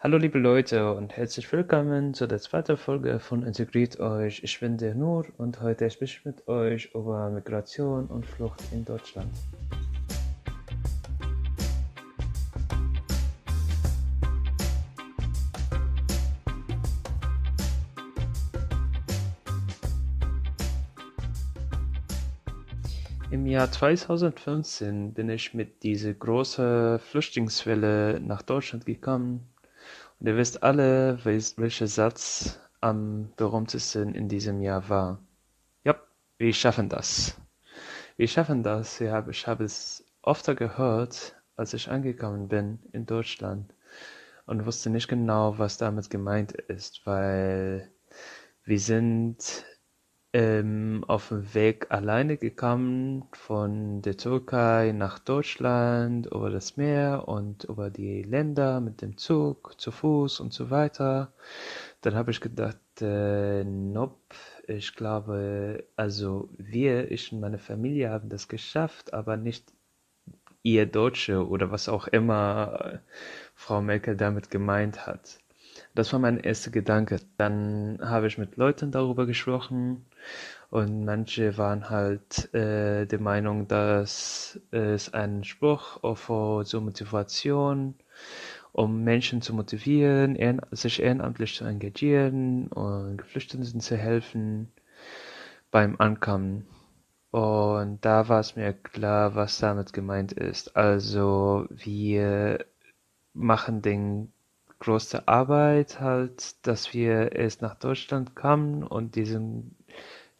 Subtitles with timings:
[0.00, 4.44] Hallo liebe Leute und herzlich willkommen zu der zweiten Folge von Integriert euch.
[4.44, 8.84] Ich bin der Nur und heute spreche ich mit euch über Migration und Flucht in
[8.84, 9.28] Deutschland.
[23.32, 29.48] Im Jahr 2015 bin ich mit dieser großen Flüchtlingswelle nach Deutschland gekommen
[30.20, 35.22] und ihr wisst alle, welcher Satz am berühmtesten in diesem Jahr war.
[35.84, 36.00] Ja,
[36.38, 37.40] wir schaffen das.
[38.16, 38.98] Wir schaffen das.
[38.98, 43.74] Ja, ich habe es öfter gehört, als ich angekommen bin in Deutschland
[44.46, 47.90] und wusste nicht genau, was damit gemeint ist, weil
[48.64, 49.64] wir sind
[50.32, 57.64] ähm, auf dem Weg alleine gekommen von der Türkei nach Deutschland über das Meer und
[57.64, 61.32] über die Länder mit dem Zug, zu Fuß und so weiter.
[62.02, 68.28] Dann habe ich gedacht, äh, nope, ich glaube, also wir, ich und meine Familie haben
[68.28, 69.72] das geschafft, aber nicht
[70.62, 73.00] ihr Deutsche oder was auch immer
[73.54, 75.38] Frau Merkel damit gemeint hat.
[75.94, 77.20] Das war mein erster Gedanke.
[77.36, 80.06] Dann habe ich mit Leuten darüber gesprochen
[80.70, 87.94] und manche waren halt äh, der Meinung, dass es ein Spruch für so Motivation,
[88.72, 94.70] um Menschen zu motivieren, ehren, sich ehrenamtlich zu engagieren und Geflüchteten zu helfen
[95.70, 96.66] beim Ankommen.
[97.30, 100.76] Und da war es mir klar, was damit gemeint ist.
[100.76, 102.64] Also wir
[103.34, 104.32] machen den
[104.78, 109.74] größte Arbeit halt, dass wir erst nach Deutschland kamen und diesem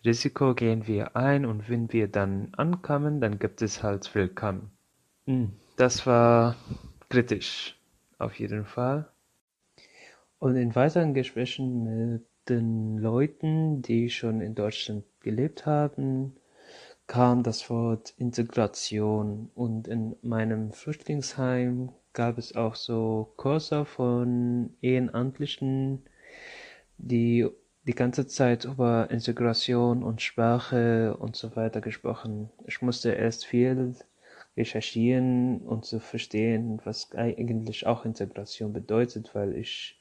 [0.04, 4.70] Risiko gehen wir ein und wenn wir dann ankommen, dann gibt es halt Willkommen.
[5.26, 6.56] Hm, das war
[7.08, 7.76] kritisch,
[8.18, 9.08] auf jeden Fall.
[10.38, 16.36] Und in weiteren Gesprächen mit den Leuten, die schon in Deutschland gelebt haben,
[17.08, 26.02] kam das Wort Integration und in meinem Flüchtlingsheim gab es auch so Kurse von Ehrenamtlichen,
[26.98, 27.48] die
[27.86, 32.50] die ganze Zeit über Integration und Sprache und so weiter gesprochen.
[32.66, 33.94] Ich musste erst viel
[34.56, 39.98] recherchieren und zu verstehen, was eigentlich auch Integration bedeutet, weil ich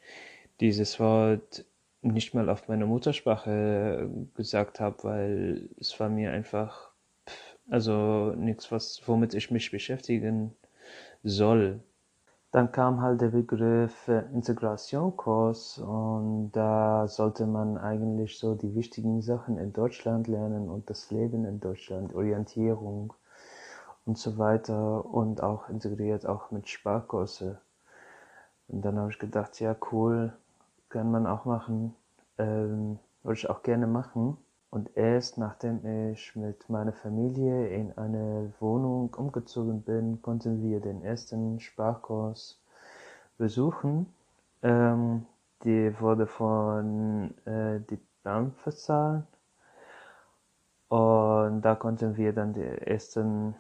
[0.60, 1.64] dieses Wort
[2.02, 6.92] nicht mal auf meiner Muttersprache gesagt habe, weil es war mir einfach,
[7.70, 10.54] also nichts, was, womit ich mich beschäftigen
[11.24, 11.80] soll.
[12.58, 19.60] Dann kam halt der Begriff Integrationskurs und da sollte man eigentlich so die wichtigen Sachen
[19.60, 23.14] in Deutschland lernen und das Leben in Deutschland, Orientierung
[24.08, 27.62] und so weiter und auch integriert auch mit Sparkurse.
[28.70, 30.34] Und dann habe ich gedacht, ja cool,
[30.90, 31.94] kann man auch machen,
[32.40, 34.36] ähm, würde ich auch gerne machen.
[34.70, 41.02] Und erst nachdem ich mit meiner Familie in eine Wohnung umgezogen bin, konnten wir den
[41.04, 42.60] ersten Sprachkurs
[43.38, 44.08] besuchen.
[44.64, 45.26] Ähm,
[45.64, 49.26] die wurde von äh, die BAM verzahlt.
[50.90, 53.56] Und da konnten wir dann die ersten,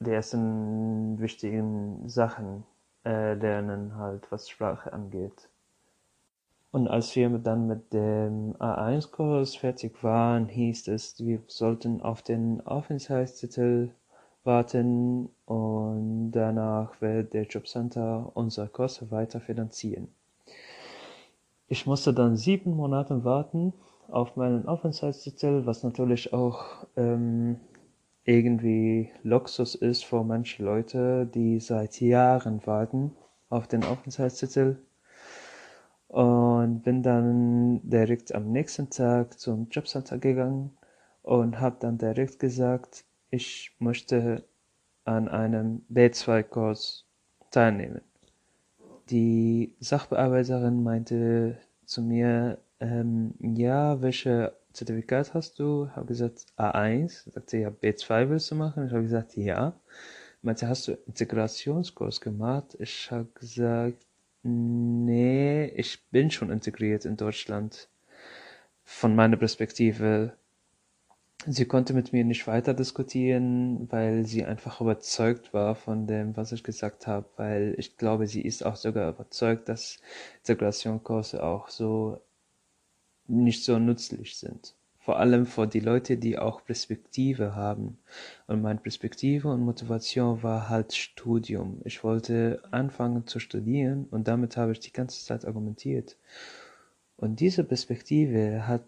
[0.00, 2.64] die ersten wichtigen Sachen
[3.04, 5.48] äh, lernen, halt was Sprache angeht.
[6.70, 12.60] Und als wir dann mit dem A1-Kurs fertig waren, hieß es, wir sollten auf den
[12.66, 13.90] Aufenthaltstitel
[14.44, 20.08] warten und danach wird der Jobcenter unsere Kurse weiter finanzieren.
[21.68, 23.72] Ich musste dann sieben Monate warten
[24.08, 27.60] auf meinen Aufenthaltstitel, was natürlich auch ähm,
[28.24, 33.12] irgendwie Luxus ist für manche Leute, die seit Jahren warten
[33.50, 34.78] auf den Aufenthaltstitel
[36.08, 40.76] und bin dann direkt am nächsten Tag zum Jobcenter gegangen
[41.22, 44.44] und habe dann direkt gesagt, ich möchte
[45.04, 47.04] an einem B2-Kurs
[47.50, 48.00] teilnehmen.
[49.10, 55.86] Die Sachbearbeiterin meinte zu mir, ähm, ja, welche Zertifikat hast du?
[55.90, 57.30] Ich habe gesagt A1.
[57.32, 58.86] Sagte ja, B2 willst du machen?
[58.86, 59.74] Ich habe gesagt ja.
[60.42, 62.76] Meinte, hast du Integrationskurs gemacht?
[62.78, 64.06] Ich habe gesagt
[64.42, 67.88] Nee, ich bin schon integriert in Deutschland.
[68.84, 70.36] Von meiner Perspektive.
[71.46, 76.52] Sie konnte mit mir nicht weiter diskutieren, weil sie einfach überzeugt war von dem, was
[76.52, 80.00] ich gesagt habe, weil ich glaube, sie ist auch sogar überzeugt, dass
[80.38, 82.20] Integrationskurse auch so
[83.28, 84.77] nicht so nützlich sind
[85.08, 87.96] vor allem für die Leute, die auch Perspektive haben.
[88.46, 91.80] Und meine Perspektive und Motivation war halt Studium.
[91.86, 96.18] Ich wollte anfangen zu studieren und damit habe ich die ganze Zeit argumentiert.
[97.16, 98.84] Und diese Perspektive hat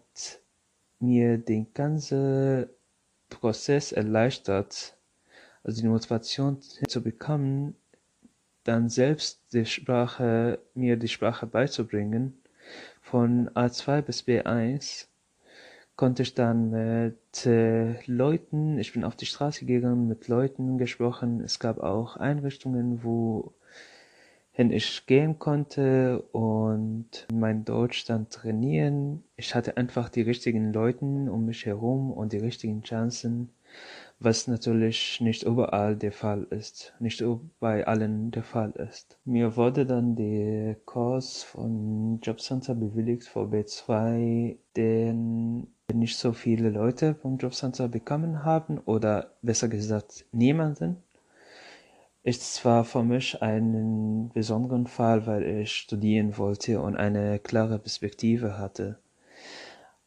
[0.99, 2.67] mir den ganzen
[3.31, 4.99] Prozess erleichtert,
[5.65, 7.77] also die Motivation zu bekommen,
[8.65, 12.43] dann selbst die Sprache, mir die Sprache beizubringen.
[13.01, 15.07] Von A2 bis B1
[16.01, 21.43] konnte ich dann mit äh, Leuten, ich bin auf die Straße gegangen, mit Leuten gesprochen.
[21.43, 23.53] Es gab auch Einrichtungen, wohin
[24.71, 29.25] ich gehen konnte und mein Deutsch dann trainieren.
[29.37, 33.51] Ich hatte einfach die richtigen Leuten um mich herum und die richtigen Chancen
[34.21, 37.25] was natürlich nicht überall der Fall ist, nicht
[37.59, 39.19] bei allen der Fall ist.
[39.25, 47.15] Mir wurde dann der Kurs von Jobcenter bewilligt für B2, den nicht so viele Leute
[47.15, 51.03] vom Jobcenter bekommen haben oder besser gesagt niemanden.
[52.23, 58.59] Es war für mich ein besonderen Fall, weil ich studieren wollte und eine klare Perspektive
[58.59, 58.99] hatte.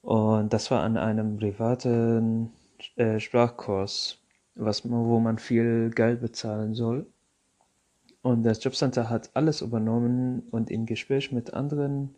[0.01, 2.51] Und das war an einem privaten
[2.97, 4.19] äh, Sprachkurs,
[4.55, 7.07] was, wo man viel Geld bezahlen soll.
[8.21, 12.15] Und das Jobcenter hat alles übernommen und im Gespräch mit anderen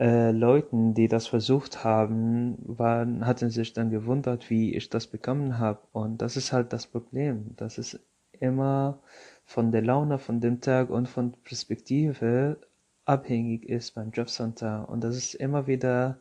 [0.00, 5.58] äh, Leuten, die das versucht haben, waren, hatten sich dann gewundert, wie ich das bekommen
[5.58, 5.80] habe.
[5.92, 7.54] Und das ist halt das Problem.
[7.56, 8.00] Das ist
[8.32, 9.00] immer
[9.44, 12.58] von der Laune, von dem Tag und von Perspektive
[13.04, 14.88] abhängig ist beim Jobcenter.
[14.88, 16.18] Und das ist immer wieder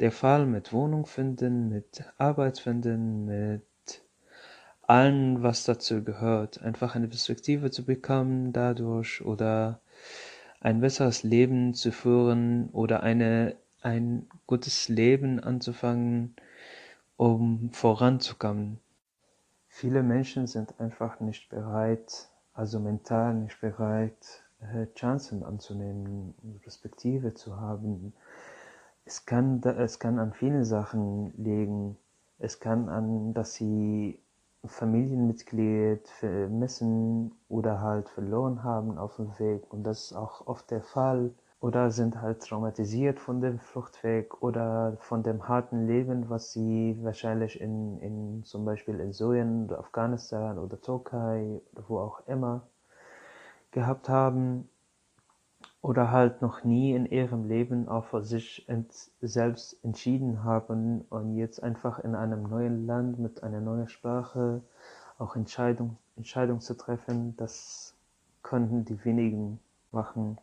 [0.00, 3.62] der Fall mit Wohnung finden, mit Arbeit finden, mit
[4.86, 6.62] allem, was dazu gehört.
[6.62, 9.80] Einfach eine Perspektive zu bekommen dadurch oder
[10.60, 16.34] ein besseres Leben zu führen oder eine, ein gutes Leben anzufangen,
[17.16, 18.80] um voranzukommen.
[19.68, 27.60] Viele Menschen sind einfach nicht bereit, also mental nicht bereit, äh, Chancen anzunehmen, Perspektive zu
[27.60, 28.12] haben,
[29.08, 31.96] es kann, es kann an vielen Sachen liegen.
[32.38, 34.20] Es kann an, dass sie
[34.64, 39.72] Familienmitglied vermissen oder halt verloren haben auf dem Weg.
[39.72, 41.32] Und das ist auch oft der Fall.
[41.60, 47.60] Oder sind halt traumatisiert von dem Fluchtweg oder von dem harten Leben, was sie wahrscheinlich
[47.60, 52.68] in, in zum Beispiel in Syrien oder Afghanistan oder Türkei oder wo auch immer
[53.72, 54.68] gehabt haben
[55.80, 58.66] oder halt noch nie in ihrem Leben auch für sich
[59.20, 64.62] selbst entschieden haben und jetzt einfach in einem neuen Land mit einer neuen Sprache
[65.18, 67.94] auch Entscheidung, Entscheidung zu treffen, das
[68.42, 69.60] könnten die wenigen
[69.92, 70.38] machen.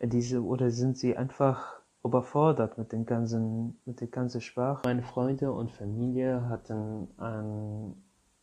[0.00, 4.82] Diese, oder sind sie einfach überfordert mit den ganzen, mit der ganzen Sprache.
[4.84, 7.94] Meine Freunde und Familie hatten an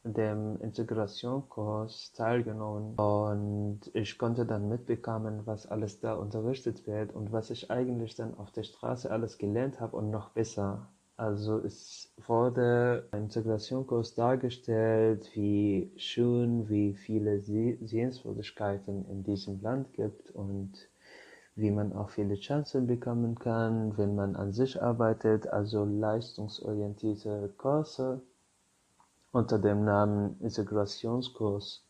[0.04, 7.52] dem Integrationskurs teilgenommen und ich konnte dann mitbekommen, was alles da unterrichtet wird und was
[7.52, 10.88] ich eigentlich dann auf der Straße alles gelernt habe und noch besser.
[11.18, 20.32] Also es wurde ein Integrationskurs dargestellt, wie schön, wie viele Sehenswürdigkeiten in diesem Land gibt
[20.32, 20.90] und
[21.56, 28.24] wie man auch viele Chancen bekommen kann, wenn man an sich arbeitet, also leistungsorientierte Kurse
[29.32, 31.86] unter dem Namen Integrationskurs.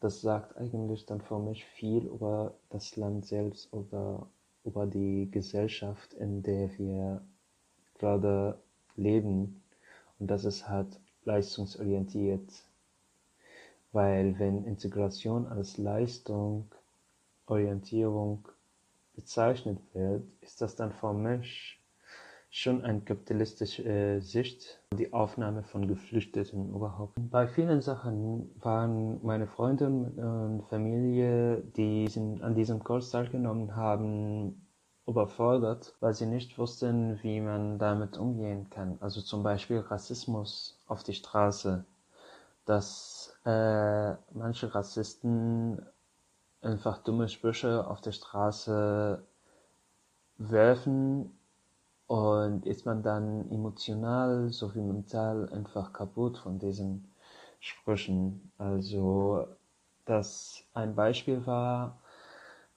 [0.00, 4.26] Das sagt eigentlich dann für mich viel über das Land selbst oder
[4.64, 7.22] über die Gesellschaft, in der wir
[7.98, 8.58] gerade
[8.96, 9.62] leben.
[10.18, 12.50] Und das ist halt leistungsorientiert.
[13.92, 16.66] Weil wenn Integration als Leistung,
[17.46, 18.48] Orientierung
[19.14, 21.80] bezeichnet wird, ist das dann für mich
[22.54, 27.14] schon eine kapitalistische äh, Sicht, die Aufnahme von Geflüchteten überhaupt.
[27.18, 32.08] Bei vielen Sachen waren meine Freunde und Familie, die
[32.42, 34.68] an diesem Kurs teilgenommen haben,
[35.04, 38.98] überfordert, weil sie nicht wussten, wie man damit umgehen kann.
[39.00, 41.84] Also zum Beispiel Rassismus auf die Straße,
[42.66, 45.84] dass äh, manche Rassisten
[46.62, 49.26] einfach dumme Sprüche auf der Straße
[50.38, 51.36] werfen
[52.14, 57.08] und ist man dann emotional sowie mental einfach kaputt von diesen
[57.60, 58.52] Sprüchen.
[58.58, 59.46] Also,
[60.04, 62.00] das ein Beispiel war,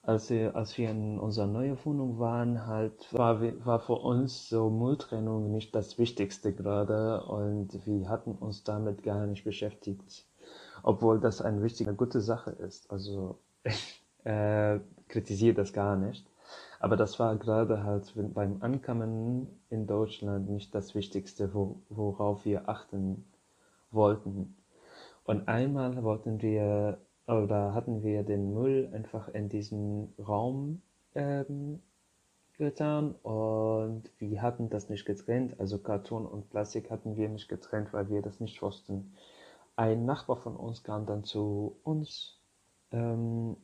[0.03, 4.69] als wir, als wir in unserer neuen Wohnung waren, halt, war, war für uns so
[4.71, 10.25] Mülltrennung nicht das Wichtigste gerade und wir hatten uns damit gar nicht beschäftigt,
[10.83, 12.89] obwohl das eine wichtige, gute Sache ist.
[12.91, 14.79] Also, ich äh,
[15.09, 16.25] kritisiere das gar nicht.
[16.79, 22.69] Aber das war gerade halt beim Ankommen in Deutschland nicht das Wichtigste, wo, worauf wir
[22.69, 23.25] achten
[23.91, 24.55] wollten.
[25.23, 30.81] Und einmal wollten wir oder hatten wir den Müll einfach in diesen Raum
[31.15, 31.81] ähm,
[32.57, 35.59] getan und wir hatten das nicht getrennt.
[35.59, 39.13] Also Karton und Plastik hatten wir nicht getrennt, weil wir das nicht wussten.
[39.75, 42.39] Ein Nachbar von uns kam dann zu uns,
[42.91, 43.57] ähm,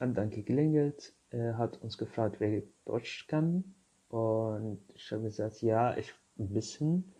[0.00, 3.74] hat dann geklingelt, er hat uns gefragt, wer Deutsch kann.
[4.08, 7.14] Und ich habe gesagt, ja, ich ein bisschen.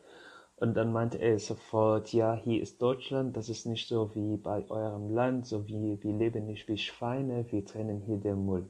[0.56, 4.68] Und dann meinte er sofort, ja, hier ist Deutschland, das ist nicht so wie bei
[4.68, 8.68] eurem Land, so wie wir leben nicht wie Schweine, wir trennen hier den Müll.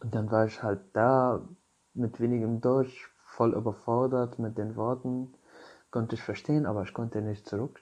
[0.00, 1.48] Und dann war ich halt da
[1.94, 5.32] mit wenigem Deutsch, voll überfordert mit den Worten,
[5.90, 7.80] konnte ich verstehen, aber ich konnte nicht zurück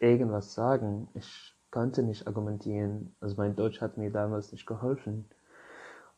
[0.00, 1.08] irgendwas sagen.
[1.14, 3.14] Ich konnte nicht argumentieren.
[3.20, 5.26] Also mein Deutsch hat mir damals nicht geholfen.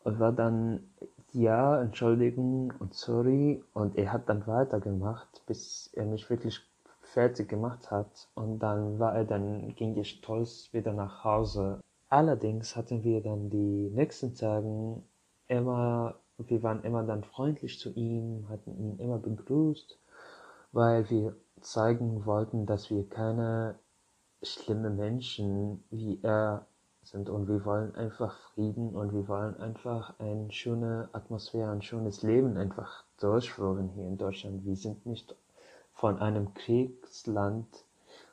[0.05, 0.85] Und war dann,
[1.33, 3.65] ja, Entschuldigung und sorry.
[3.75, 6.61] Und er hat dann weitergemacht, bis er mich wirklich
[7.01, 8.29] fertig gemacht hat.
[8.37, 11.81] Und dann war er dann, ging ich stolz wieder nach Hause.
[12.09, 15.03] Allerdings hatten wir dann die nächsten Tagen
[15.49, 19.99] immer, wir waren immer dann freundlich zu ihm, hatten ihn immer begrüßt,
[20.71, 23.75] weil wir zeigen wollten, dass wir keine
[24.43, 26.67] schlimme Menschen wie er
[27.03, 32.23] sind und wir wollen einfach Frieden und wir wollen einfach eine schöne Atmosphäre, ein schönes
[32.23, 34.65] Leben einfach durchführen hier in Deutschland.
[34.65, 35.35] Wir sind nicht
[35.95, 37.67] von einem Kriegsland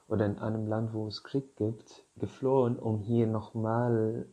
[0.07, 4.27] oder in einem Land, wo es Krieg gibt, geflohen, um hier nochmal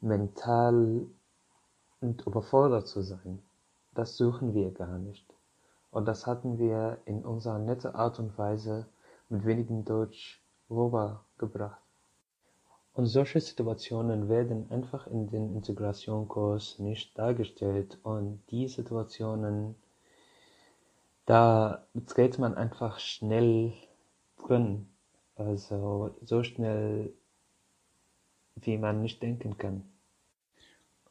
[0.00, 1.06] mental
[2.00, 3.42] und überfordert zu sein.
[3.92, 5.26] Das suchen wir gar nicht.
[5.90, 8.86] Und das hatten wir in unserer nette Art und Weise
[9.28, 10.37] mit wenigem Deutsch
[10.70, 11.80] rübergebracht.
[12.98, 17.96] Und solche Situationen werden einfach in den Integrationskurs nicht dargestellt.
[18.02, 19.76] Und die Situationen,
[21.24, 23.72] da dreht man einfach schnell
[24.36, 24.88] drin.
[25.36, 27.12] Also so schnell,
[28.56, 29.84] wie man nicht denken kann.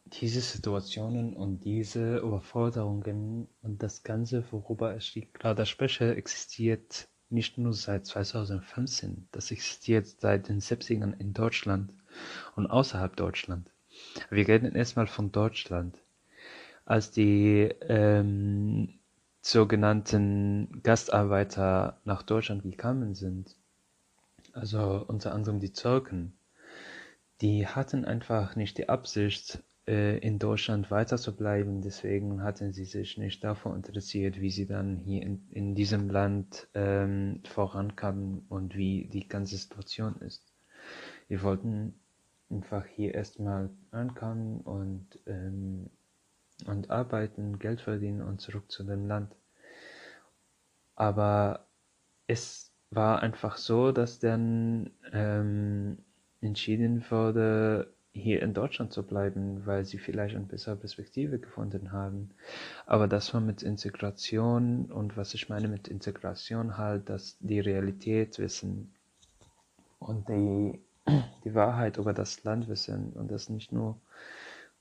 [0.03, 7.73] Diese Situationen und diese Überforderungen und das Ganze, worüber ich gerade spreche, existiert nicht nur
[7.73, 11.93] seit 2015, das existiert seit den 70ern in Deutschland
[12.55, 13.69] und außerhalb Deutschland.
[14.29, 16.01] Wir reden erstmal von Deutschland.
[16.85, 18.99] Als die ähm,
[19.41, 23.55] sogenannten Gastarbeiter nach Deutschland gekommen sind,
[24.53, 26.37] also unter anderem die Türken,
[27.41, 31.81] die hatten einfach nicht die Absicht, in Deutschland weiter zu bleiben.
[31.81, 36.67] Deswegen hatten sie sich nicht davor interessiert, wie sie dann hier in, in diesem Land
[36.73, 40.43] ähm, vorankamen und wie die ganze Situation ist.
[41.29, 41.93] Wir wollten
[42.49, 45.89] einfach hier erstmal ankommen und, ähm,
[46.65, 49.35] und arbeiten, Geld verdienen und zurück zu dem Land.
[50.95, 51.67] Aber
[52.27, 55.99] es war einfach so, dass dann ähm,
[56.41, 62.31] entschieden wurde, hier in Deutschland zu bleiben, weil sie vielleicht eine bessere Perspektive gefunden haben.
[62.85, 68.39] Aber das war mit Integration und was ich meine mit Integration halt, dass die Realität
[68.39, 68.93] wissen
[69.99, 70.79] und die,
[71.45, 73.99] die Wahrheit über das Land wissen und das nicht nur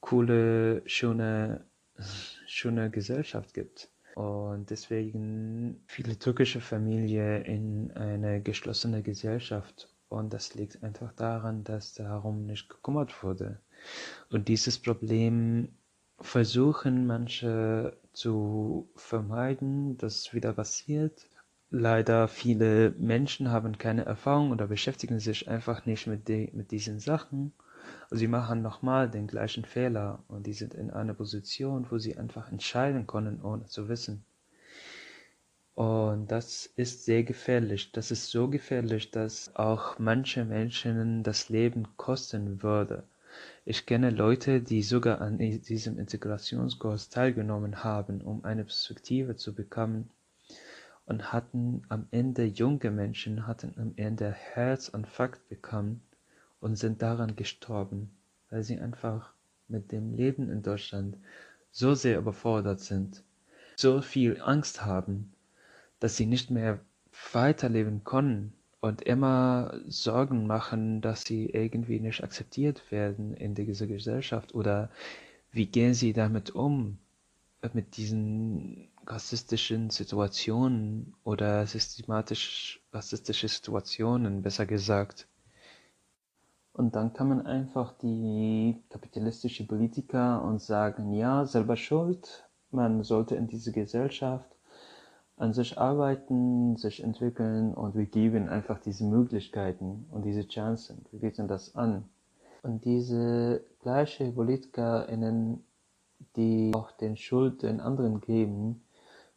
[0.01, 1.65] coole, schöne,
[2.47, 3.91] schöne Gesellschaft gibt.
[4.15, 11.95] Und deswegen viele türkische Familien in eine geschlossene Gesellschaft und das liegt einfach daran, dass
[11.95, 13.61] darum nicht gekümmert wurde.
[14.31, 15.69] Und dieses Problem
[16.21, 21.29] versuchen manche zu vermeiden, dass wieder passiert.
[21.71, 27.01] Leider viele Menschen haben keine Erfahrung oder beschäftigen sich einfach nicht mit, die, mit diesen
[27.01, 27.53] Sachen.
[28.05, 32.17] Also sie machen nochmal den gleichen Fehler und die sind in einer Position, wo sie
[32.17, 34.25] einfach entscheiden können, ohne zu wissen.
[35.77, 37.93] Und das ist sehr gefährlich.
[37.93, 43.03] Das ist so gefährlich, dass auch manche Menschen das Leben kosten würde.
[43.67, 50.09] Ich kenne Leute, die sogar an diesem Integrationskurs teilgenommen haben, um eine Perspektive zu bekommen
[51.05, 56.01] und hatten am Ende junge Menschen hatten am Ende Herzinfarkt bekommen
[56.59, 58.17] und sind daran gestorben,
[58.49, 59.35] weil sie einfach
[59.69, 61.19] mit dem Leben in Deutschland
[61.71, 63.23] so sehr überfordert sind,
[63.77, 65.35] so viel Angst haben
[66.01, 66.81] dass sie nicht mehr
[67.33, 74.55] weiterleben können und immer Sorgen machen, dass sie irgendwie nicht akzeptiert werden in dieser Gesellschaft
[74.55, 74.91] oder
[75.51, 76.99] wie gehen sie damit um,
[77.73, 85.27] mit diesen rassistischen Situationen oder systematisch rassistische Situationen, besser gesagt.
[86.73, 93.35] Und dann kann man einfach die kapitalistische Politiker und sagen, ja, selber schuld, man sollte
[93.37, 94.56] in diese Gesellschaft
[95.37, 101.05] an sich arbeiten, sich entwickeln und wir geben einfach diese Möglichkeiten und diese Chancen.
[101.11, 102.05] Wir bieten das an.
[102.63, 105.63] Und diese gleiche PolitikerInnen,
[106.37, 108.83] die auch den Schuld den anderen geben,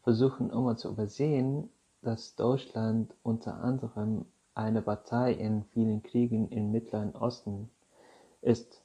[0.03, 1.69] versuchen immer zu übersehen,
[2.01, 4.25] dass Deutschland unter anderem
[4.55, 7.69] eine Partei in vielen Kriegen im Mittleren Osten
[8.41, 8.81] ist.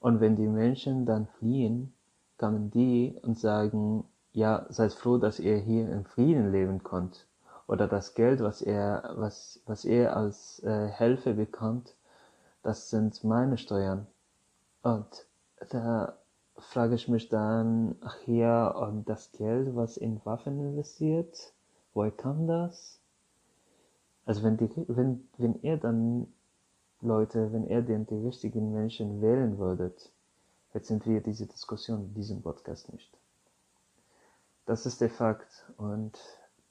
[0.00, 1.92] Und wenn die Menschen dann fliehen,
[2.38, 4.04] kommen die und sagen,
[4.34, 7.26] ja, seid froh, dass ihr hier in Frieden leben könnt.
[7.66, 11.94] Oder das Geld, was er, was, was er als äh, Hilfe bekommt,
[12.62, 14.06] das sind meine Steuern.
[14.82, 15.26] Und
[15.70, 16.18] da
[16.56, 21.52] frage ich mich dann, ach ja, und das Geld, was in Waffen investiert,
[21.94, 23.00] woher kam das?
[24.26, 26.26] Also wenn die, wenn, wenn ihr dann
[27.00, 30.10] Leute, wenn ihr den die richtigen Menschen wählen würdet,
[30.70, 33.16] hätten wir diese Diskussion in diesem Podcast nicht.
[34.66, 36.18] Das ist der Fakt und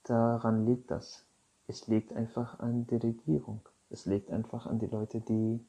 [0.04, 1.26] daran liegt das.
[1.68, 3.62] Es liegt einfach an der Regierung.
[3.90, 5.60] Es liegt einfach an die Leute, die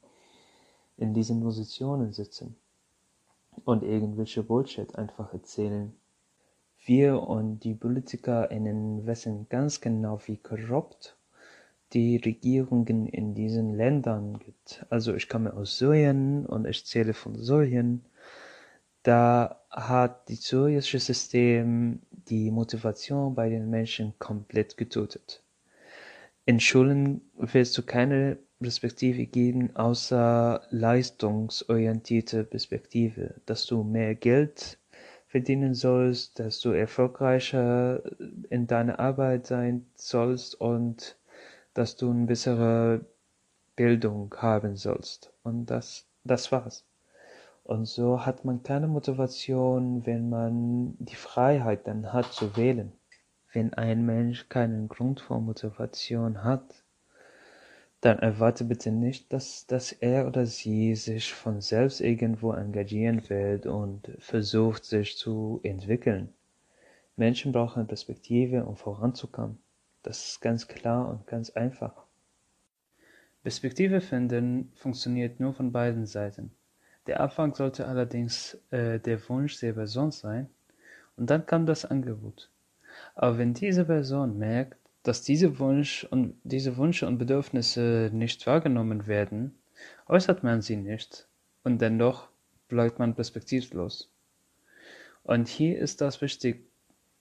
[0.97, 2.57] in diesen Positionen sitzen
[3.65, 5.95] und irgendwelche Bullshit einfach erzählen.
[6.87, 11.17] Wir und die PolitikerInnen wissen ganz genau, wie korrupt
[11.93, 14.85] die Regierungen in diesen Ländern gibt.
[14.91, 18.05] Also ich komme aus Syrien und ich zähle von Syrien.
[19.03, 25.43] Da hat das syrische System die Motivation bei den Menschen komplett getötet.
[26.47, 34.79] In Schulen wirst du keine Perspektive geben, außer leistungsorientierte Perspektive, dass du mehr Geld
[35.27, 38.03] verdienen sollst, dass du erfolgreicher
[38.51, 41.17] in deiner Arbeit sein sollst und
[41.75, 43.05] dass du eine bessere
[43.75, 45.33] Bildung haben sollst.
[45.43, 46.85] Und das, das war's.
[47.65, 52.93] Und so hat man keine Motivation, wenn man die Freiheit dann hat zu wählen.
[53.53, 56.85] Wenn ein Mensch keinen Grund für Motivation hat,
[58.03, 63.67] dann erwarte bitte nicht, dass, dass er oder sie sich von selbst irgendwo engagieren wird
[63.67, 66.35] und versucht, sich zu entwickeln.
[67.17, 69.59] Menschen brauchen Perspektive, um voranzukommen.
[70.03, 72.05] Das ist ganz klar und ganz einfach.
[73.43, 76.51] Perspektive finden funktioniert nur von beiden Seiten.
[77.07, 80.49] Der Anfang sollte allerdings äh, der Wunsch der Person sein,
[81.17, 82.51] und dann kam das Angebot.
[83.15, 89.07] Aber wenn diese Person merkt, dass diese, Wunsch und, diese Wünsche und Bedürfnisse nicht wahrgenommen
[89.07, 89.55] werden,
[90.09, 91.29] äußert man sie nicht,
[91.63, 92.29] und dennoch
[92.69, 94.11] bleibt man perspektivlos.
[95.23, 96.67] Und hier ist das wichtig,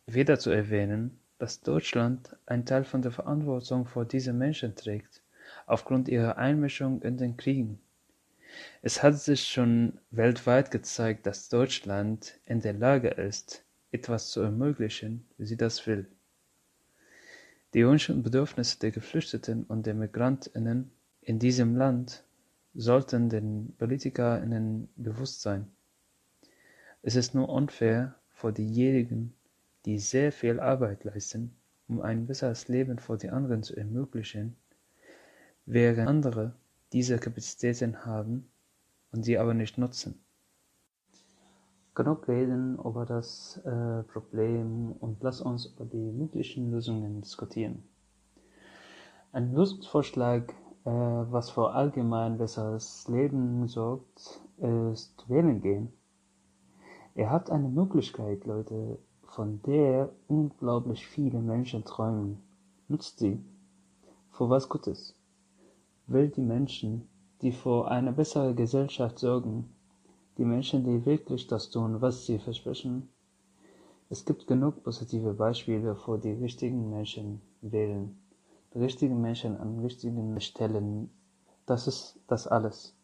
[0.07, 5.21] wieder zu erwähnen, dass Deutschland einen Teil von der Verantwortung vor diese Menschen trägt,
[5.65, 7.79] aufgrund ihrer Einmischung in den Kriegen.
[8.81, 15.25] Es hat sich schon weltweit gezeigt, dass Deutschland in der Lage ist, etwas zu ermöglichen,
[15.37, 16.07] wie sie das will.
[17.73, 22.23] Die Wünsche und Bedürfnisse der Geflüchteten und der Migrantinnen in diesem Land
[22.75, 25.71] sollten den Politikerinnen bewusst sein.
[27.01, 29.33] Es ist nur unfair vor diejenigen,
[29.85, 31.55] die sehr viel Arbeit leisten,
[31.87, 34.55] um ein besseres Leben für die anderen zu ermöglichen,
[35.65, 36.53] während andere
[36.93, 38.51] diese Kapazitäten haben
[39.11, 40.23] und sie aber nicht nutzen.
[41.95, 47.83] Genug reden über das äh, Problem und lass uns über die möglichen Lösungen diskutieren.
[49.31, 50.53] Ein Lösungsvorschlag,
[50.85, 54.41] äh, was für allgemein besseres Leben sorgt,
[54.91, 55.93] ist wählen gehen.
[57.15, 62.41] Ihr habt eine Möglichkeit, Leute, von der unglaublich viele Menschen träumen.
[62.87, 63.43] Nutzt sie.
[64.31, 65.15] Für was Gutes
[66.07, 67.07] will die Menschen,
[67.41, 69.73] die für eine bessere Gesellschaft sorgen,
[70.37, 73.09] die Menschen, die wirklich das tun, was sie versprechen.
[74.09, 78.17] Es gibt genug positive Beispiele, wo die richtigen Menschen wählen,
[78.73, 81.09] die richtigen Menschen an richtigen Stellen.
[81.65, 82.95] Das ist das alles.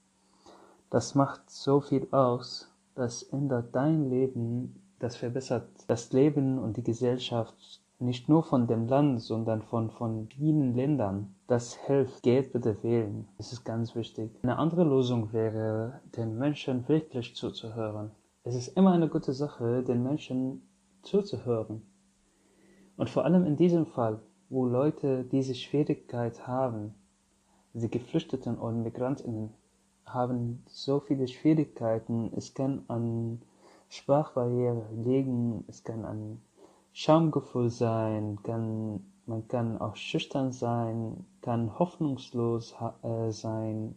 [0.89, 6.83] Das macht so viel aus, das ändert dein Leben, das verbessert das Leben und die
[6.83, 11.35] Gesellschaft nicht nur von dem Land, sondern von, von vielen Ländern.
[11.47, 12.23] Das hilft.
[12.23, 13.27] Geht bitte wählen.
[13.38, 14.31] Das ist ganz wichtig.
[14.41, 18.12] Eine andere Lösung wäre, den Menschen wirklich zuzuhören.
[18.43, 20.62] Es ist immer eine gute Sache, den Menschen
[21.03, 21.81] zuzuhören.
[22.95, 26.95] Und vor allem in diesem Fall, wo Leute diese Schwierigkeit haben,
[27.73, 29.53] die Geflüchteten und Migrantinnen
[30.05, 32.31] haben so viele Schwierigkeiten.
[32.35, 33.41] Es kann an
[33.89, 36.41] Sprachbarriere liegen, es kann an
[37.01, 43.95] Schamgefühl sein, kann, man kann auch schüchtern sein, kann hoffnungslos äh, sein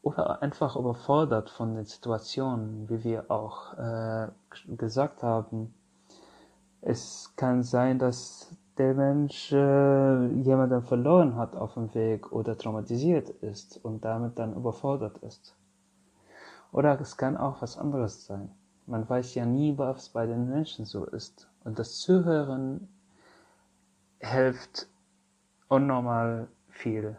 [0.00, 4.28] oder einfach überfordert von den Situationen, wie wir auch äh,
[4.76, 5.74] gesagt haben.
[6.80, 13.30] Es kann sein, dass der Mensch äh, jemanden verloren hat auf dem Weg oder traumatisiert
[13.30, 15.56] ist und damit dann überfordert ist.
[16.70, 18.52] Oder es kann auch was anderes sein.
[18.86, 21.49] Man weiß ja nie, was bei den Menschen so ist.
[21.64, 22.88] Und das Zuhören
[24.18, 24.88] hilft
[25.68, 27.16] unnormal viel.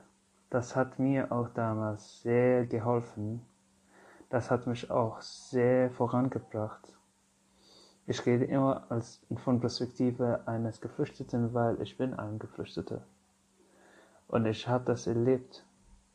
[0.50, 3.46] Das hat mir auch damals sehr geholfen.
[4.30, 6.94] Das hat mich auch sehr vorangebracht.
[8.08, 13.04] Ich rede immer als, von Perspektive eines Geflüchteten, weil ich bin ein Geflüchteter.
[14.28, 15.66] Und ich habe das erlebt.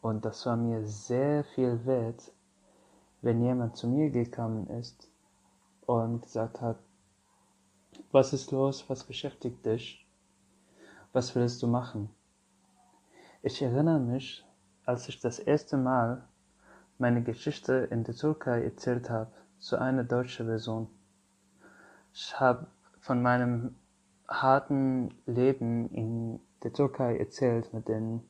[0.03, 2.33] Und das war mir sehr viel wert,
[3.23, 5.11] wenn jemand zu mir gekommen ist
[5.87, 6.77] und gesagt hat,
[8.13, 10.07] was ist los, was beschäftigt dich,
[11.13, 12.11] was willst du machen?
[13.43, 14.45] Ich erinnere mich,
[14.85, 16.29] als ich das erste Mal
[16.99, 20.89] meine Geschichte in der Türkei erzählt habe zu einer deutschen Person.
[22.13, 22.67] Ich habe
[23.01, 23.77] von meinem
[24.29, 28.23] harten Leben in der Türkei erzählt mit den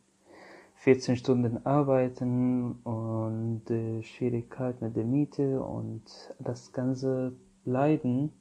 [0.77, 6.05] 14 Stunden Arbeiten und die Schwierigkeit mit der Miete und
[6.39, 7.33] das ganze
[7.65, 8.33] Leiden.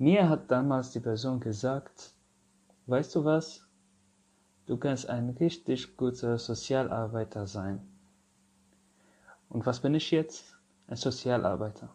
[0.00, 2.12] Mir hat damals die Person gesagt,
[2.86, 3.64] weißt du was,
[4.66, 7.80] du kannst ein richtig guter Sozialarbeiter sein.
[9.48, 10.56] Und was bin ich jetzt?
[10.88, 11.94] Ein Sozialarbeiter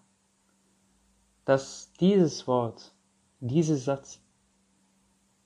[1.45, 2.91] dass dieses Wort,
[3.39, 4.19] dieser Satz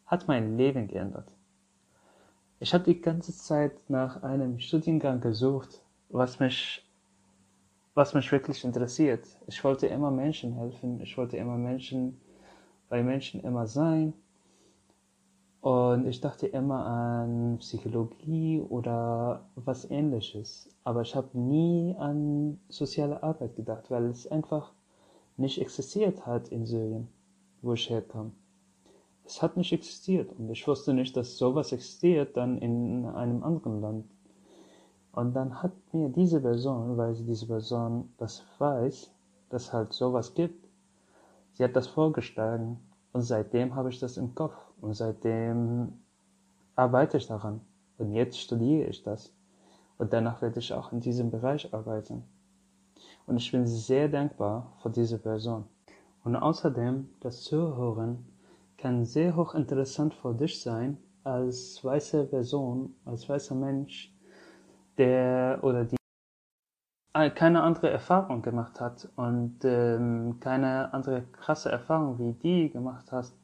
[0.05, 1.29] hat mein Leben geändert.
[2.61, 6.85] Ich habe die ganze Zeit nach einem Studiengang gesucht, was mich,
[7.93, 9.25] was mich wirklich interessiert.
[9.47, 12.19] Ich wollte immer Menschen helfen, ich wollte immer Menschen
[12.89, 14.13] bei Menschen immer sein.
[15.61, 20.69] Und ich dachte immer an Psychologie oder was ähnliches.
[20.83, 24.71] Aber ich habe nie an soziale Arbeit gedacht, weil es einfach
[25.37, 27.07] nicht existiert hat in Syrien,
[27.61, 28.31] wo ich herkam.
[29.25, 33.81] Es hat nicht existiert und ich wusste nicht, dass sowas existiert dann in einem anderen
[33.81, 34.05] Land.
[35.11, 39.11] Und dann hat mir diese Person, weil diese Person das weiß,
[39.49, 40.68] dass halt sowas gibt,
[41.59, 42.79] sie hat das vorgeschlagen
[43.11, 45.91] und seitdem habe ich das im Kopf und seitdem
[46.75, 47.59] arbeite ich daran
[47.97, 49.35] und jetzt studiere ich das
[49.97, 52.23] und danach werde ich auch in diesem Bereich arbeiten.
[53.25, 55.65] Und ich bin sehr dankbar für diese Person.
[56.23, 58.25] Und außerdem, das Zuhören
[58.77, 64.15] kann sehr hochinteressant für dich sein, als weiße Person, als weißer Mensch,
[64.97, 65.98] der oder die
[67.27, 73.35] keine andere Erfahrung gemacht hat und ähm, keine andere krasse Erfahrung wie die gemacht hast.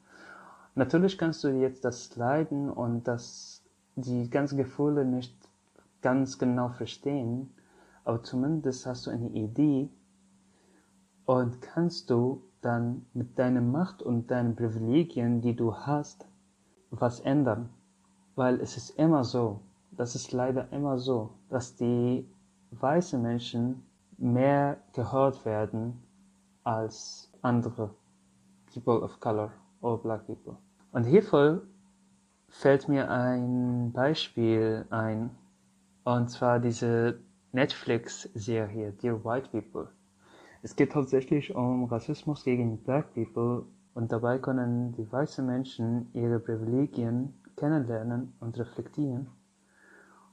[0.74, 3.62] Natürlich kannst du jetzt das Leiden und das,
[3.94, 5.34] die ganzen Gefühle nicht
[6.00, 7.52] ganz genau verstehen,
[8.04, 9.90] aber zumindest hast du eine Idee
[11.26, 16.26] und kannst du dann mit deiner Macht und deinen Privilegien, die du hast,
[16.90, 17.68] was ändern.
[18.34, 19.60] Weil es ist immer so,
[19.92, 22.28] das ist leider immer so, dass die
[22.70, 23.82] weißen Menschen
[24.18, 26.02] mehr gehört werden
[26.64, 27.94] als andere
[28.72, 30.56] People of Color or Black People.
[30.92, 31.62] Und hierfür
[32.48, 35.30] fällt mir ein Beispiel ein,
[36.04, 37.20] und zwar diese
[37.52, 39.88] Netflix-Serie Dear White People.
[40.62, 46.38] Es geht hauptsächlich um Rassismus gegen Black People und dabei können die weißen Menschen ihre
[46.38, 49.28] Privilegien kennenlernen und reflektieren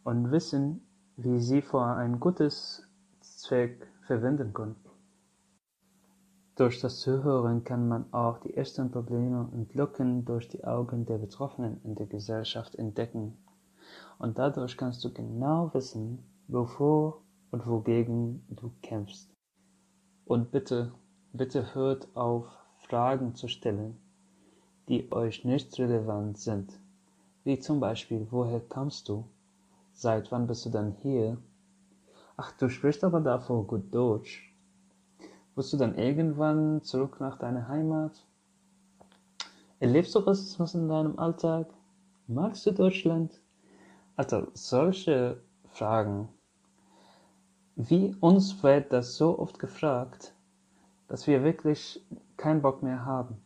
[0.04, 0.86] und wissen,
[1.17, 2.88] wie sie für ein gutes
[3.21, 4.76] Zweck verwenden können.
[6.56, 11.17] Durch das Zuhören kann man auch die ersten Probleme und Lücken durch die Augen der
[11.17, 13.38] Betroffenen in der Gesellschaft entdecken.
[14.19, 17.21] Und dadurch kannst du genau wissen, wovor
[17.52, 19.32] und wogegen du kämpfst.
[20.26, 20.91] Und bitte,
[21.32, 22.47] bitte hört auf,
[22.78, 23.97] Fragen zu stellen,
[24.89, 26.80] die euch nicht relevant sind,
[27.43, 29.26] wie zum Beispiel, woher kommst du?
[29.94, 31.38] Seit wann bist du dann hier?
[32.36, 34.54] Ach, du sprichst aber davor gut Deutsch.
[35.56, 38.28] Wirst du dann irgendwann zurück nach deiner Heimat?
[39.80, 41.68] Erlebst du Rassismus in deinem Alltag?
[42.28, 43.40] Magst du Deutschland?
[44.16, 46.30] Also solche Fragen
[47.76, 50.36] wie uns wird das so oft gefragt,
[51.08, 52.06] dass wir wirklich
[52.38, 53.38] keinen Bock mehr haben.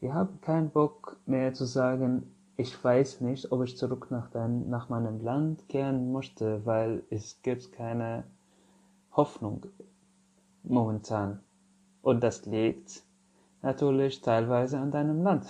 [0.00, 4.68] Wir haben keinen Bock mehr zu sagen, ich weiß nicht, ob ich zurück nach, dein,
[4.68, 8.24] nach meinem Land kehren möchte, weil es gibt keine
[9.12, 9.66] Hoffnung
[10.62, 11.40] momentan.
[12.02, 13.02] Und das liegt
[13.62, 15.46] natürlich teilweise an deinem Land.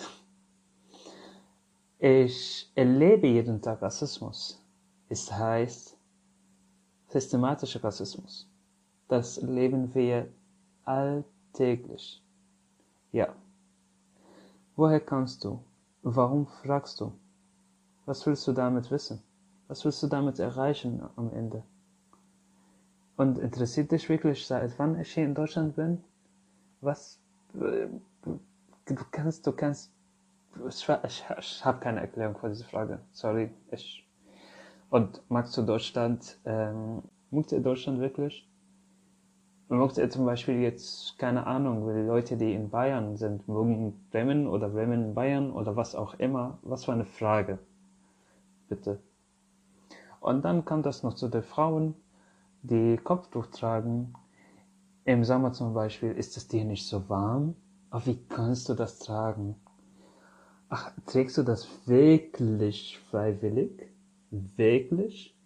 [1.98, 4.62] Ich erlebe jeden Tag Rassismus.
[5.08, 5.96] Es heißt,
[7.08, 8.50] Systematischer Rassismus.
[9.06, 10.28] Das leben wir
[10.84, 12.22] alltäglich.
[13.12, 13.34] Ja.
[14.74, 15.60] Woher kommst du?
[16.06, 17.14] Warum fragst du?
[18.04, 19.22] Was willst du damit wissen?
[19.68, 21.62] Was willst du damit erreichen am Ende?
[23.16, 26.04] Und interessiert dich wirklich, seit wann ich hier in Deutschland bin?
[26.82, 27.18] Was,
[27.54, 27.86] äh,
[28.22, 29.94] du kannst, du kannst,
[30.68, 33.00] ich, ich, ich habe keine Erklärung für diese Frage.
[33.12, 34.06] Sorry, ich.
[34.90, 38.46] Und magst du Deutschland, ähm, magst du Deutschland wirklich?
[39.78, 44.46] Magst du zum Beispiel jetzt, keine Ahnung, weil Leute, die in Bayern sind, mögen Bremen
[44.46, 46.58] oder Bremen in Bayern oder was auch immer.
[46.62, 47.58] Was für eine Frage?
[48.68, 49.00] Bitte.
[50.20, 51.94] Und dann kommt das noch zu den Frauen,
[52.62, 54.14] die Kopftuch tragen.
[55.04, 57.54] Im Sommer zum Beispiel ist es dir nicht so warm.
[57.90, 59.54] Aber wie kannst du das tragen?
[60.68, 63.88] Ach, trägst du das wirklich freiwillig?
[64.30, 65.36] Wirklich?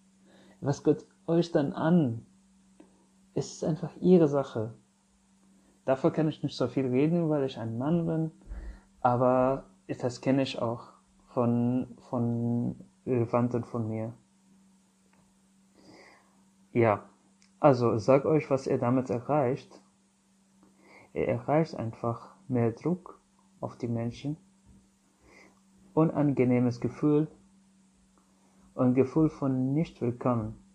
[0.60, 2.24] Was geht euch dann an?
[3.38, 4.74] Es ist einfach ihre Sache.
[5.84, 8.32] Dafür kann ich nicht so viel reden, weil ich ein Mann bin.
[9.00, 10.88] Aber das kenne ich auch
[11.28, 12.74] von, von
[13.06, 14.12] Relevanten von mir.
[16.72, 17.04] Ja,
[17.60, 19.80] also sag euch, was ihr damit erreicht.
[21.14, 23.20] Ihr erreicht einfach mehr Druck
[23.60, 24.36] auf die Menschen,
[25.94, 27.28] unangenehmes Gefühl
[28.74, 30.67] und Gefühl von nicht willkommen.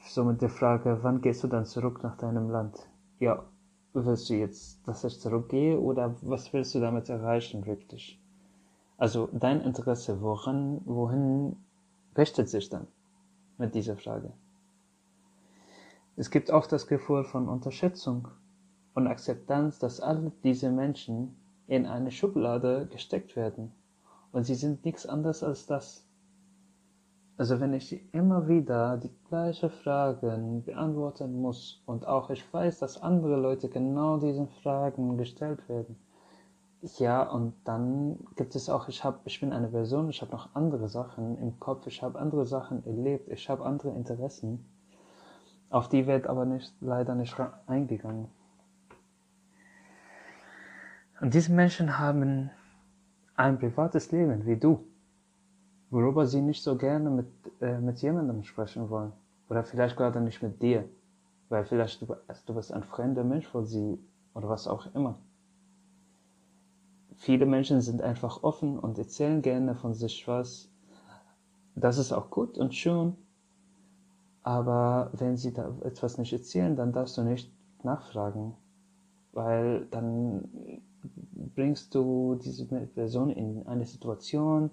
[0.00, 2.88] So mit der Frage, wann gehst du dann zurück nach deinem Land?
[3.18, 3.44] Ja,
[3.92, 8.20] willst du jetzt, dass ich zurückgehe oder was willst du damit erreichen wirklich?
[8.96, 11.56] Also dein Interesse, woran, wohin
[12.16, 12.86] richtet sich dann
[13.58, 14.32] mit dieser Frage?
[16.16, 18.28] Es gibt auch das Gefühl von Unterschätzung
[18.94, 21.36] und Akzeptanz, dass alle diese Menschen
[21.68, 23.72] in eine Schublade gesteckt werden.
[24.32, 26.07] Und sie sind nichts anderes als das.
[27.38, 33.00] Also wenn ich immer wieder die gleichen Fragen beantworten muss und auch ich weiß, dass
[33.00, 35.96] andere Leute genau diesen Fragen gestellt werden.
[36.98, 40.52] Ja, und dann gibt es auch, ich, hab, ich bin eine Person, ich habe noch
[40.56, 44.64] andere Sachen im Kopf, ich habe andere Sachen erlebt, ich habe andere Interessen.
[45.70, 48.26] Auf die wird aber nicht, leider nicht eingegangen.
[51.20, 52.50] Und diese Menschen haben
[53.36, 54.84] ein privates Leben wie du,
[55.90, 57.26] worüber sie nicht so gerne mit,
[57.60, 59.12] äh, mit jemandem sprechen wollen.
[59.48, 60.88] Oder vielleicht gerade nicht mit dir,
[61.48, 63.98] weil vielleicht du, du bist ein fremder Mensch für sie
[64.34, 65.18] oder was auch immer.
[67.16, 70.70] Viele Menschen sind einfach offen und erzählen gerne von sich was.
[71.74, 73.16] Das ist auch gut und schön,
[74.42, 78.54] aber wenn sie da etwas nicht erzählen, dann darfst du nicht nachfragen,
[79.32, 80.48] weil dann
[81.54, 84.70] bringst du diese Person in eine Situation,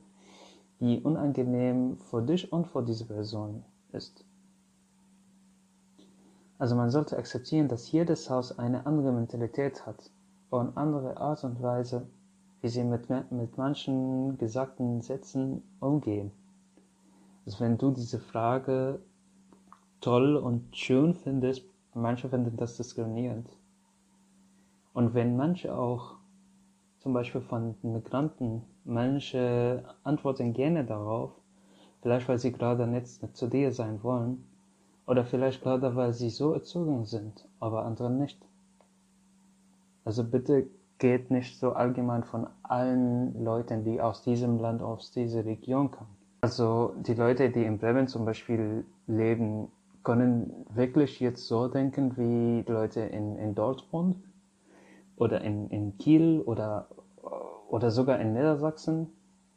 [0.79, 4.25] die unangenehm für dich und für diese Person ist.
[6.57, 10.09] Also man sollte akzeptieren, dass jedes Haus eine andere Mentalität hat
[10.49, 12.07] und andere Art und Weise,
[12.61, 16.31] wie sie mit, mit manchen gesagten Sätzen umgehen.
[17.45, 18.99] Also wenn du diese Frage
[20.01, 23.49] toll und schön findest, manche finden das diskriminierend.
[24.93, 26.15] Und wenn manche auch,
[26.99, 31.32] zum Beispiel von Migranten, manche antworten gerne darauf,
[32.02, 34.45] vielleicht weil sie gerade nicht, zu dir sein wollen,
[35.08, 38.39] oder vielleicht gerade weil sie so erzogen sind, aber andere nicht.
[40.04, 40.67] Also bitte
[40.98, 46.15] geht nicht so allgemein von allen Leuten, die aus diesem Land, aus dieser Region kommen.
[46.41, 49.67] Also die Leute, die in Bremen zum Beispiel leben,
[50.04, 54.17] können wirklich jetzt so denken wie die Leute in, in Dortmund
[55.17, 56.88] oder in, in Kiel oder,
[57.69, 59.08] oder sogar in Niedersachsen.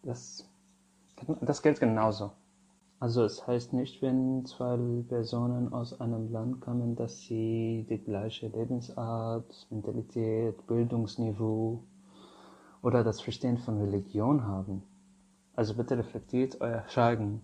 [0.03, 0.49] Das,
[1.41, 2.33] das gilt genauso.
[3.01, 4.77] Also es heißt nicht, wenn zwei
[5.09, 11.83] Personen aus einem Land kommen, dass sie die gleiche Lebensart, Mentalität, Bildungsniveau
[12.83, 14.83] oder das Verstehen von Religion haben.
[15.55, 17.43] Also bitte reflektiert euer Fragen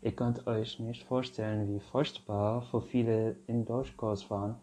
[0.00, 4.54] Ihr könnt euch nicht vorstellen, wie furchtbar für viele in Deutschkurs waren.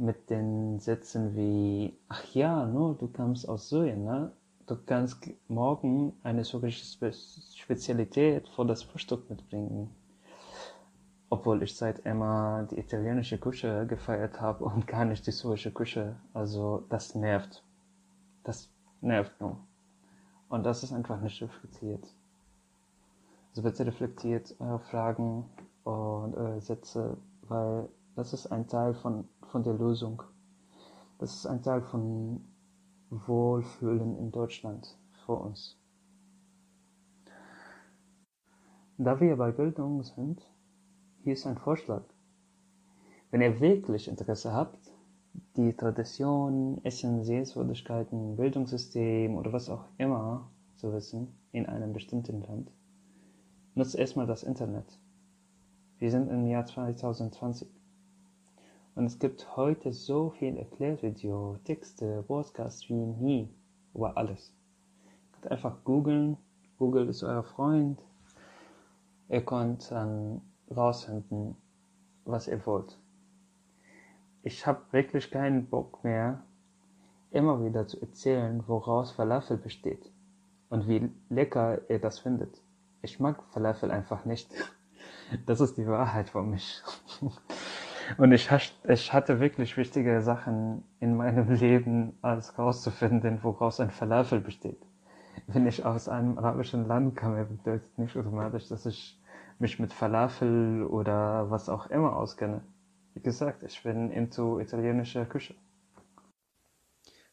[0.00, 4.32] Mit den Sätzen wie, ach ja, no, du kommst aus Syrien, ne?
[4.66, 9.90] Du kannst morgen eine syrische Spe Spezialität für das Frühstück mitbringen.
[11.28, 16.16] Obwohl ich seit immer die italienische Küche gefeiert habe und gar nicht die syrische Küche.
[16.32, 17.62] Also das nervt.
[18.42, 18.70] Das
[19.02, 19.58] nervt nur.
[20.48, 22.06] Und das ist einfach nicht reflektiert.
[23.50, 25.44] Also bitte reflektiert eure Fragen
[25.84, 27.86] und eure Sätze, weil
[28.16, 30.22] das ist ein Teil von, von der Lösung.
[31.18, 32.44] Das ist ein Teil von
[33.10, 35.78] Wohlfühlen in Deutschland für uns.
[38.98, 40.42] Da wir bei Bildung sind,
[41.22, 42.04] hier ist ein Vorschlag.
[43.30, 44.92] Wenn ihr wirklich Interesse habt,
[45.56, 52.70] die Tradition, Essen, Sehenswürdigkeiten, Bildungssystem oder was auch immer zu wissen in einem bestimmten Land,
[53.74, 54.98] nutzt erstmal das Internet.
[55.98, 57.79] Wir sind im Jahr 2020.
[59.00, 63.48] Und es gibt heute so viel Erklärvideo, Texte, Podcasts wie nie
[63.94, 64.52] über alles.
[64.52, 66.36] Ihr könnt einfach googeln.
[66.76, 68.04] Google ist euer Freund.
[69.30, 71.56] Ihr könnt dann rausfinden,
[72.26, 72.98] was ihr wollt.
[74.42, 76.42] Ich habe wirklich keinen Bock mehr,
[77.30, 80.12] immer wieder zu erzählen, woraus Falafel besteht
[80.68, 82.62] und wie lecker ihr das findet.
[83.00, 84.50] Ich mag Falafel einfach nicht.
[85.46, 86.82] Das ist die Wahrheit für mich.
[88.18, 88.48] Und ich,
[88.88, 94.80] ich hatte wirklich wichtige Sachen in meinem Leben, als herauszufinden, woraus ein Falafel besteht.
[95.46, 99.20] Wenn ich aus einem arabischen Land komme, bedeutet nicht automatisch, dass ich
[99.58, 102.62] mich mit Falafel oder was auch immer auskenne.
[103.14, 105.54] Wie gesagt, ich bin into italienischer Küche.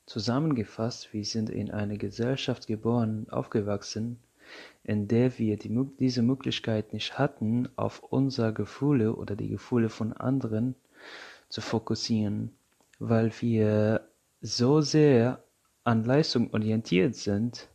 [0.06, 4.20] Zusammengefasst, wir sind in einer Gesellschaft geboren, aufgewachsen,
[4.84, 10.14] in der wir die, diese Möglichkeit nicht hatten, auf unsere Gefühle oder die Gefühle von
[10.14, 10.76] anderen
[11.50, 12.56] zu fokussieren,
[13.00, 14.08] weil wir
[14.42, 15.44] so sehr
[15.84, 17.70] an Leistung orientiert sind,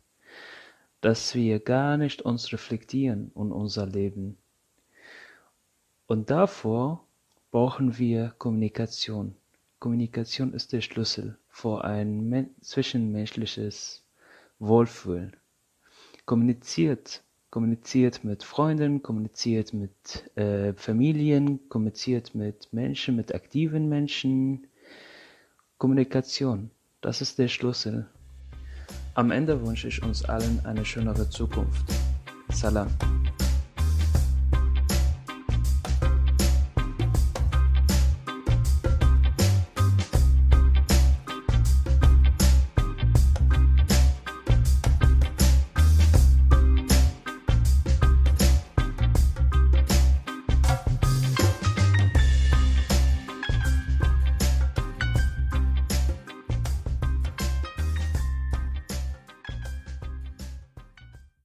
[1.01, 4.37] dass wir gar nicht uns reflektieren und unser Leben.
[6.07, 7.05] Und davor
[7.51, 9.35] brauchen wir Kommunikation.
[9.79, 14.03] Kommunikation ist der Schlüssel für ein zwischenmenschliches
[14.59, 15.35] Wohlfühlen
[16.25, 19.91] kommuniziert, kommuniziert mit Freunden, kommuniziert mit
[20.35, 24.67] äh, Familien, kommuniziert mit Menschen, mit aktiven Menschen.
[25.77, 28.07] Kommunikation, das ist der Schlüssel.
[29.15, 31.85] Am Ende wünsche ich uns allen eine schönere Zukunft.
[32.49, 32.87] Salam.